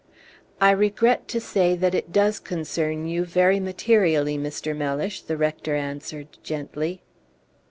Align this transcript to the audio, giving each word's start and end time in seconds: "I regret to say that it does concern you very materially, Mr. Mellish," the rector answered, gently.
"I 0.59 0.71
regret 0.71 1.27
to 1.27 1.39
say 1.39 1.75
that 1.75 1.93
it 1.93 2.11
does 2.11 2.39
concern 2.39 3.05
you 3.07 3.23
very 3.23 3.59
materially, 3.59 4.35
Mr. 4.35 4.75
Mellish," 4.75 5.21
the 5.21 5.37
rector 5.37 5.75
answered, 5.75 6.39
gently. 6.41 7.03